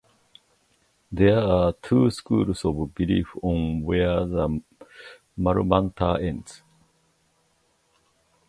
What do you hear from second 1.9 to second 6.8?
schools of belief on where the Mul Mantar ends.